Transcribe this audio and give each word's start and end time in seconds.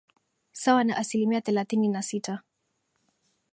sawa 0.51 0.83
na 0.83 0.97
asilimia 0.97 1.41
thelathini 1.41 1.87
na 1.87 2.01
sita 2.01 2.41